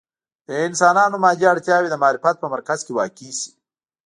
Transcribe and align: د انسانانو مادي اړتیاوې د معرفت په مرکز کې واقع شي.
د 0.47 0.49
انسانانو 0.67 1.15
مادي 1.23 1.45
اړتیاوې 1.53 1.89
د 1.91 1.95
معرفت 2.03 2.35
په 2.39 2.47
مرکز 2.53 2.79
کې 2.85 2.95
واقع 2.95 3.29
شي. 3.39 3.51